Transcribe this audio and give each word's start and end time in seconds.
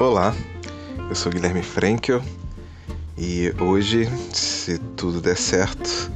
Olá, 0.00 0.34
eu 1.10 1.14
sou 1.14 1.30
Guilherme 1.30 1.62
Frankel 1.62 2.22
e 3.18 3.52
hoje, 3.60 4.08
se 4.32 4.78
tudo 4.96 5.20
der 5.20 5.36
certo, 5.36 6.10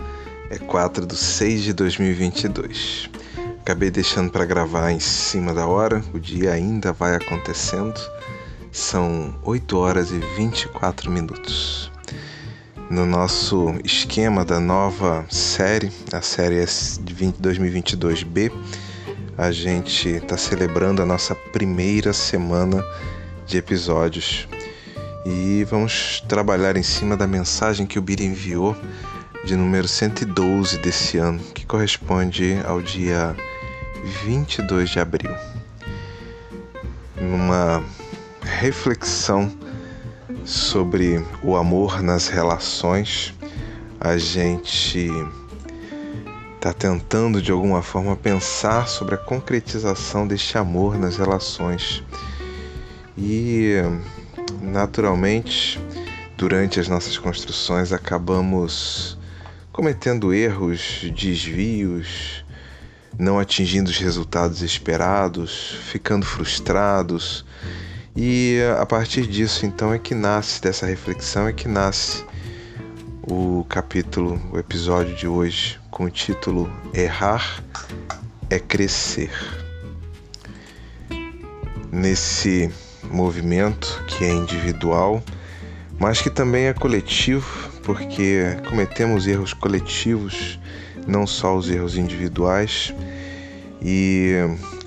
é 0.48 0.56
4 0.56 1.04
de 1.04 1.14
6 1.14 1.64
de 1.64 1.74
2022. 1.74 3.10
Acabei 3.60 3.90
deixando 3.90 4.30
para 4.30 4.46
gravar 4.46 4.90
em 4.90 4.98
cima 4.98 5.52
da 5.52 5.66
hora, 5.66 6.02
o 6.14 6.18
dia 6.18 6.52
ainda 6.52 6.94
vai 6.94 7.14
acontecendo. 7.14 8.00
São 8.72 9.38
8 9.42 9.76
horas 9.76 10.12
e 10.12 10.18
24 10.34 11.10
minutos. 11.10 11.92
No 12.88 13.04
nosso 13.04 13.74
esquema 13.84 14.46
da 14.46 14.58
nova 14.58 15.26
série, 15.28 15.92
a 16.10 16.22
série 16.22 16.64
2022B, 16.64 18.50
a 19.36 19.50
gente 19.50 20.08
está 20.08 20.38
celebrando 20.38 21.02
a 21.02 21.06
nossa 21.06 21.34
primeira 21.34 22.14
semana 22.14 22.82
de 23.46 23.58
episódios 23.58 24.48
e 25.24 25.64
vamos 25.64 26.22
trabalhar 26.28 26.76
em 26.76 26.82
cima 26.82 27.16
da 27.16 27.26
mensagem 27.26 27.86
que 27.86 27.98
o 27.98 28.02
Bira 28.02 28.22
enviou 28.22 28.76
de 29.44 29.56
número 29.56 29.86
112 29.86 30.78
desse 30.78 31.18
ano, 31.18 31.38
que 31.54 31.66
corresponde 31.66 32.58
ao 32.64 32.80
dia 32.80 33.34
22 34.24 34.90
de 34.90 35.00
abril. 35.00 35.34
Numa 37.20 37.82
reflexão 38.42 39.50
sobre 40.44 41.24
o 41.42 41.56
amor 41.56 42.02
nas 42.02 42.28
relações, 42.28 43.34
a 44.00 44.16
gente 44.18 45.10
está 46.56 46.72
tentando 46.72 47.42
de 47.42 47.52
alguma 47.52 47.82
forma 47.82 48.16
pensar 48.16 48.88
sobre 48.88 49.14
a 49.14 49.18
concretização 49.18 50.26
deste 50.26 50.56
amor 50.56 50.98
nas 50.98 51.16
relações. 51.16 52.02
E 53.16 53.76
naturalmente, 54.60 55.80
durante 56.36 56.80
as 56.80 56.88
nossas 56.88 57.16
construções, 57.16 57.92
acabamos 57.92 59.16
cometendo 59.72 60.32
erros, 60.32 61.10
desvios, 61.16 62.44
não 63.18 63.38
atingindo 63.38 63.90
os 63.90 63.98
resultados 63.98 64.62
esperados, 64.62 65.76
ficando 65.90 66.26
frustrados. 66.26 67.44
E 68.16 68.58
a 68.78 68.86
partir 68.86 69.26
disso, 69.26 69.66
então, 69.66 69.92
é 69.92 69.98
que 69.98 70.14
nasce 70.14 70.60
dessa 70.60 70.86
reflexão, 70.86 71.48
é 71.48 71.52
que 71.52 71.68
nasce 71.68 72.24
o 73.22 73.64
capítulo, 73.68 74.40
o 74.52 74.58
episódio 74.58 75.14
de 75.16 75.26
hoje, 75.26 75.80
com 75.90 76.04
o 76.04 76.10
título 76.10 76.70
Errar 76.92 77.62
é 78.50 78.58
Crescer. 78.58 79.30
Nesse 81.90 82.70
movimento 83.14 84.04
que 84.06 84.24
é 84.24 84.32
individual, 84.32 85.22
mas 85.98 86.20
que 86.20 86.28
também 86.28 86.66
é 86.66 86.74
coletivo, 86.74 87.70
porque 87.82 88.56
cometemos 88.68 89.26
erros 89.26 89.52
coletivos, 89.54 90.58
não 91.06 91.26
só 91.26 91.56
os 91.56 91.70
erros 91.70 91.96
individuais. 91.96 92.92
E 93.80 94.32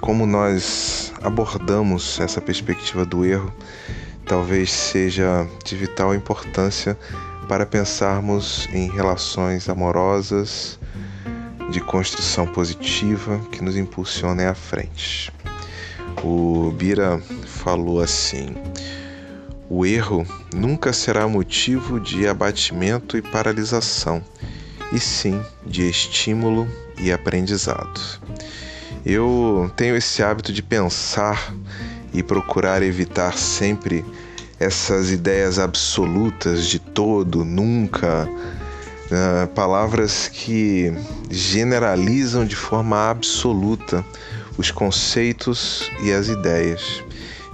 como 0.02 0.26
nós 0.26 1.14
abordamos 1.22 2.20
essa 2.20 2.42
perspectiva 2.42 3.06
do 3.06 3.26
erro, 3.26 3.54
talvez 4.26 4.72
seja 4.72 5.48
de 5.64 5.76
vital 5.76 6.14
importância 6.14 6.98
para 7.48 7.66
pensarmos 7.66 8.68
em 8.74 8.90
relações 8.90 9.70
amorosas, 9.70 10.78
de 11.70 11.82
construção 11.82 12.48
positiva 12.48 13.40
que 13.52 13.64
nos 13.64 13.76
impulsionem 13.76 14.46
à 14.46 14.54
frente. 14.54 15.32
O 16.24 16.72
Bira 16.72 17.22
falou 17.46 18.02
assim: 18.02 18.56
o 19.70 19.86
erro 19.86 20.26
nunca 20.54 20.92
será 20.94 21.28
motivo 21.28 22.00
de 22.00 22.28
abatimento 22.28 23.18
e 23.18 23.22
paralisação, 23.22 24.24
e 24.92 25.00
sim 25.00 25.40
de 25.66 25.90
estímulo 25.90 26.68
e 26.98 27.12
aprendizado. 27.12 28.00
Eu 29.06 29.72
tenho 29.76 29.96
esse 29.96 30.24
hábito 30.24 30.52
de 30.52 30.64
pensar 30.64 31.54
e 32.14 32.24
procurar 32.24 32.82
evitar 32.82 33.38
sempre 33.38 34.04
essas 34.60 35.12
ideias 35.12 35.60
absolutas 35.60 36.66
de 36.66 36.80
todo, 36.80 37.46
nunca, 37.46 38.28
uh, 38.28 39.48
palavras 39.50 40.28
que 40.28 40.92
generalizam 41.30 42.46
de 42.46 42.56
forma 42.56 43.10
absoluta 43.10 44.04
os 44.58 44.72
conceitos 44.72 45.92
e 46.02 46.12
as 46.12 46.28
ideias. 46.28 47.04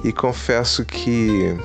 E 0.04 0.12
confesso 0.12 0.86
que 0.86 1.56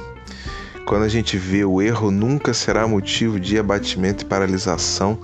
quando 0.87 1.05
a 1.05 1.09
gente 1.09 1.37
vê 1.37 1.65
o 1.65 1.83
erro 1.83 2.11
nunca 2.11 2.55
será 2.55 2.87
motivo 2.89 3.39
de 3.39 3.59
abatimento 3.59 4.25
e 4.25 4.27
paralisação, 4.27 5.19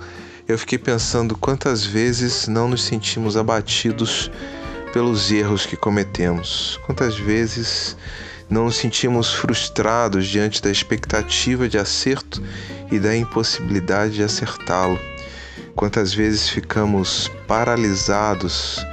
eu 0.47 0.57
fiquei 0.57 0.77
pensando 0.77 1.35
quantas 1.35 1.83
vezes 1.83 2.47
não 2.47 2.67
nos 2.67 2.83
sentimos 2.83 3.35
abatidos 3.35 4.29
pelos 4.93 5.31
erros 5.31 5.65
que 5.65 5.75
cometemos, 5.75 6.79
quantas 6.85 7.17
vezes 7.17 7.97
não 8.49 8.65
nos 8.65 8.75
sentimos 8.75 9.33
frustrados 9.33 10.27
diante 10.27 10.61
da 10.61 10.69
expectativa 10.69 11.67
de 11.67 11.77
acerto 11.77 12.41
e 12.91 12.99
da 12.99 13.15
impossibilidade 13.15 14.13
de 14.13 14.23
acertá-lo, 14.23 14.99
quantas 15.75 16.13
vezes 16.13 16.47
ficamos 16.47 17.29
paralisados 17.47 18.85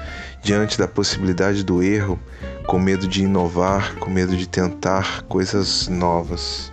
diante 0.43 0.77
da 0.77 0.89
possibilidade 0.89 1.65
do 1.65 1.83
erro, 1.83 2.19
com 2.67 2.79
medo 2.79 3.07
de 3.07 3.23
inovar, 3.23 3.95
com 3.97 4.11
medo 4.11 4.37
de 4.37 4.49
tentar 4.49 5.23
coisas 5.23 5.89
novas. 5.89 6.73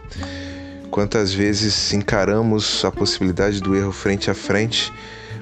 Quantas 0.89 1.31
vezes 1.33 1.93
encaramos 1.93 2.83
a 2.83 2.91
possibilidade 2.91 3.61
do 3.61 3.75
erro 3.75 3.91
frente 3.91 4.31
a 4.31 4.33
frente 4.33 4.91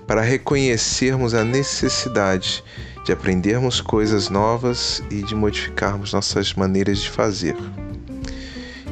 para 0.06 0.22
reconhecermos 0.22 1.34
a 1.34 1.44
necessidade 1.44 2.64
de 3.06 3.14
aprendermos 3.14 3.80
coisas 3.80 4.30
novas 4.30 5.02
e 5.10 5.22
de 5.24 5.34
modificarmos 5.34 6.12
nossas 6.12 6.54
maneiras 6.54 7.00
de 7.00 7.10
fazer. 7.10 7.56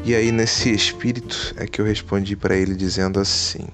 E 0.05 0.15
aí, 0.15 0.31
nesse 0.31 0.71
espírito, 0.71 1.53
é 1.57 1.65
que 1.65 1.81
eu 1.81 1.85
respondi 1.85 2.35
para 2.35 2.55
ele 2.55 2.75
dizendo 2.75 3.19
assim: 3.19 3.67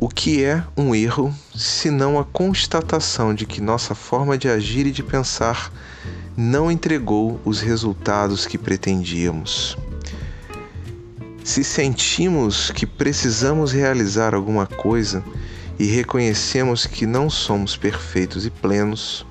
o 0.00 0.08
que 0.08 0.44
é 0.44 0.62
um 0.76 0.94
erro 0.94 1.34
senão 1.54 2.20
a 2.20 2.24
constatação 2.24 3.34
de 3.34 3.44
que 3.44 3.60
nossa 3.60 3.96
forma 3.96 4.38
de 4.38 4.48
agir 4.48 4.86
e 4.86 4.92
de 4.92 5.02
pensar 5.02 5.72
não 6.36 6.70
entregou 6.70 7.40
os 7.44 7.60
resultados 7.60 8.46
que 8.46 8.56
pretendíamos? 8.56 9.76
Se 11.42 11.64
sentimos 11.64 12.70
que 12.70 12.86
precisamos 12.86 13.72
realizar 13.72 14.34
alguma 14.34 14.66
coisa 14.66 15.24
e 15.78 15.86
reconhecemos 15.86 16.86
que 16.86 17.04
não 17.04 17.28
somos 17.28 17.76
perfeitos 17.76 18.46
e 18.46 18.50
plenos, 18.50 19.26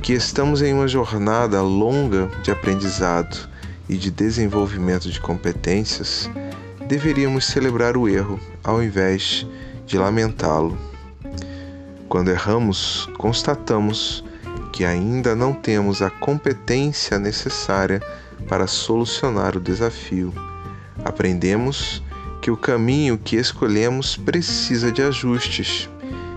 que 0.00 0.14
estamos 0.14 0.62
em 0.62 0.72
uma 0.72 0.88
jornada 0.88 1.60
longa 1.60 2.30
de 2.42 2.50
aprendizado 2.50 3.48
e 3.88 3.98
de 3.98 4.10
desenvolvimento 4.10 5.10
de 5.10 5.20
competências, 5.20 6.30
deveríamos 6.88 7.44
celebrar 7.44 7.94
o 7.94 8.08
erro 8.08 8.40
ao 8.64 8.82
invés 8.82 9.44
de 9.46 9.71
de 9.92 9.98
lamentá-lo. 9.98 10.78
Quando 12.08 12.30
erramos, 12.30 13.10
constatamos 13.18 14.24
que 14.72 14.86
ainda 14.86 15.36
não 15.36 15.52
temos 15.52 16.00
a 16.00 16.08
competência 16.08 17.18
necessária 17.18 18.00
para 18.48 18.66
solucionar 18.66 19.54
o 19.54 19.60
desafio. 19.60 20.32
Aprendemos 21.04 22.02
que 22.40 22.50
o 22.50 22.56
caminho 22.56 23.18
que 23.18 23.36
escolhemos 23.36 24.16
precisa 24.16 24.90
de 24.90 25.02
ajustes 25.02 25.90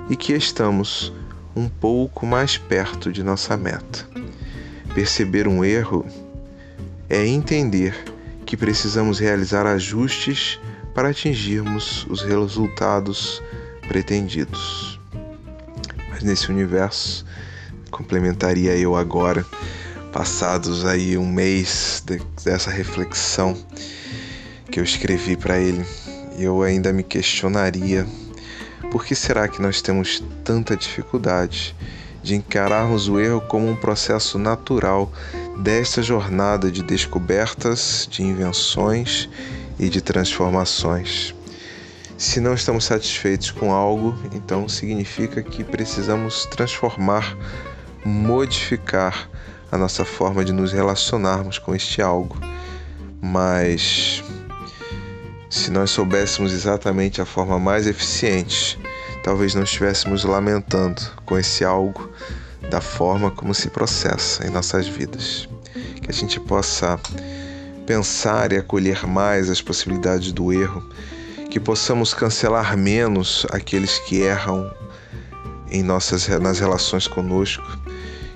e 0.09 0.17
que 0.17 0.33
estamos 0.33 1.13
um 1.55 1.69
pouco 1.69 2.25
mais 2.25 2.57
perto 2.57 3.09
de 3.09 3.23
nossa 3.23 3.55
meta. 3.55 4.05
Perceber 4.93 5.47
um 5.47 5.63
erro 5.63 6.05
é 7.09 7.25
entender 7.25 7.95
que 8.45 8.57
precisamos 8.57 9.17
realizar 9.17 9.65
ajustes 9.65 10.59
para 10.95 11.09
atingirmos 11.09 12.07
os 12.09 12.21
resultados 12.21 13.43
pretendidos. 13.85 14.97
Mas 16.09 16.23
nesse 16.23 16.49
universo, 16.49 17.25
complementaria 17.91 18.75
eu 18.77 18.95
agora, 18.95 19.45
passados 20.13 20.85
aí 20.85 21.17
um 21.17 21.29
mês 21.29 22.01
de, 22.05 22.21
dessa 22.43 22.71
reflexão 22.71 23.57
que 24.71 24.79
eu 24.79 24.83
escrevi 24.85 25.35
para 25.35 25.59
ele, 25.59 25.85
eu 26.39 26.63
ainda 26.63 26.93
me 26.93 27.03
questionaria 27.03 28.07
por 28.89 29.03
que 29.03 29.13
será 29.13 29.49
que 29.49 29.61
nós 29.61 29.81
temos 29.81 30.23
tanta 30.45 30.77
dificuldade 30.77 31.75
de 32.23 32.35
encararmos 32.35 33.09
o 33.09 33.19
erro 33.19 33.41
como 33.41 33.69
um 33.69 33.75
processo 33.75 34.39
natural 34.39 35.11
desta 35.57 36.01
jornada 36.01 36.71
de 36.71 36.81
descobertas, 36.81 38.07
de 38.09 38.23
invenções 38.23 39.29
e 39.79 39.89
de 39.89 40.01
transformações. 40.01 41.33
Se 42.17 42.39
não 42.39 42.53
estamos 42.53 42.85
satisfeitos 42.85 43.51
com 43.51 43.73
algo, 43.73 44.17
então 44.33 44.69
significa 44.69 45.43
que 45.43 45.63
precisamos 45.63 46.45
transformar, 46.45 47.37
modificar 48.05 49.29
a 49.71 49.77
nossa 49.77 50.05
forma 50.05 50.45
de 50.45 50.53
nos 50.53 50.71
relacionarmos 50.71 51.59
com 51.59 51.75
este 51.75 52.01
algo. 52.01 52.37
Mas 53.21 54.23
se 55.49 55.71
nós 55.71 55.91
soubéssemos 55.91 56.53
exatamente 56.53 57.21
a 57.21 57.25
forma 57.25 57.59
mais 57.59 57.85
eficiente, 57.85 58.79
talvez 59.23 59.53
não 59.53 59.63
estivéssemos 59.63 60.23
lamentando 60.23 61.01
com 61.25 61.37
esse 61.37 61.65
algo 61.65 62.09
da 62.69 62.79
forma 62.79 63.29
como 63.31 63.53
se 63.53 63.69
processa 63.69 64.45
em 64.47 64.49
nossas 64.49 64.87
vidas. 64.87 65.49
Que 66.01 66.11
a 66.11 66.13
gente 66.13 66.39
possa 66.39 66.99
pensar 67.85 68.51
e 68.51 68.57
acolher 68.57 69.05
mais 69.05 69.49
as 69.49 69.61
possibilidades 69.61 70.31
do 70.31 70.51
erro, 70.51 70.83
que 71.49 71.59
possamos 71.59 72.13
cancelar 72.13 72.75
menos 72.75 73.45
aqueles 73.51 73.99
que 73.99 74.21
erram 74.21 74.73
em 75.69 75.83
nossas 75.83 76.27
nas 76.27 76.59
relações 76.59 77.07
conosco, 77.07 77.65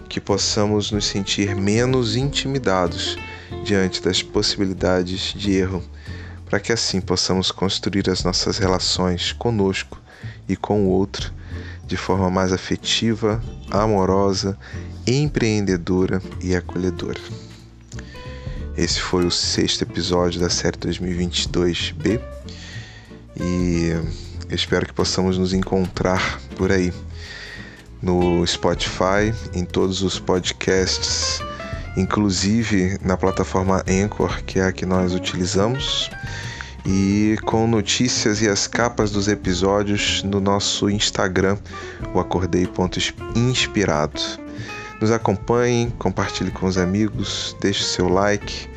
que 0.07 0.19
possamos 0.19 0.91
nos 0.91 1.05
sentir 1.05 1.55
menos 1.55 2.15
intimidados 2.15 3.17
diante 3.63 4.01
das 4.01 4.21
possibilidades 4.21 5.33
de 5.33 5.53
erro, 5.53 5.83
para 6.45 6.59
que 6.59 6.71
assim 6.71 7.01
possamos 7.01 7.51
construir 7.51 8.09
as 8.09 8.23
nossas 8.23 8.57
relações 8.57 9.31
conosco 9.31 9.99
e 10.47 10.55
com 10.55 10.85
o 10.85 10.89
outro 10.89 11.31
de 11.85 11.97
forma 11.97 12.29
mais 12.29 12.53
afetiva, 12.53 13.41
amorosa, 13.71 14.55
empreendedora 15.07 16.21
e 16.39 16.55
acolhedora. 16.55 17.48
Esse 18.79 18.99
foi 19.01 19.25
o 19.25 19.31
sexto 19.31 19.81
episódio 19.81 20.39
da 20.39 20.49
série 20.49 20.77
2022B 20.77 22.21
e 23.35 23.89
eu 24.49 24.55
espero 24.55 24.85
que 24.85 24.93
possamos 24.93 25.37
nos 25.37 25.51
encontrar 25.51 26.39
por 26.55 26.71
aí. 26.71 26.93
No 28.01 28.47
Spotify, 28.47 29.33
em 29.53 29.65
todos 29.65 30.01
os 30.01 30.17
podcasts, 30.17 31.41
inclusive 31.97 32.97
na 33.03 33.17
plataforma 33.17 33.83
Anchor, 33.85 34.41
que 34.45 34.59
é 34.59 34.67
a 34.67 34.71
que 34.71 34.85
nós 34.85 35.13
utilizamos, 35.13 36.09
e 36.85 37.35
com 37.43 37.67
notícias 37.67 38.41
e 38.41 38.47
as 38.47 38.65
capas 38.65 39.11
dos 39.11 39.27
episódios 39.27 40.23
no 40.23 40.39
nosso 40.39 40.89
Instagram, 40.89 41.57
o 42.13 42.19
acordei.inspirado. 42.21 44.21
Nos 45.01 45.11
acompanhe, 45.11 45.93
compartilhe 45.97 46.51
com 46.51 46.65
os 46.65 46.77
amigos, 46.77 47.55
deixe 47.61 47.83
seu 47.83 48.09
like, 48.09 48.69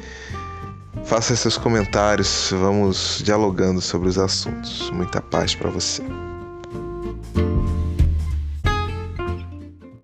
faça 1.05 1.35
seus 1.35 1.59
comentários, 1.59 2.51
vamos 2.53 3.21
dialogando 3.25 3.81
sobre 3.81 4.09
os 4.09 4.19
assuntos. 4.19 4.89
Muita 4.91 5.21
paz 5.21 5.55
para 5.55 5.69
você. 5.69 6.03